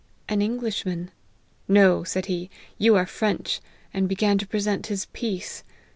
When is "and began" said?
3.93-4.39